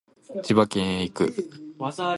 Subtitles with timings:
[0.41, 1.31] 千葉県へ行く